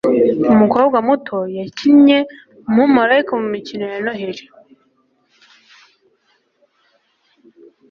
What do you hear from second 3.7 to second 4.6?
ya noheri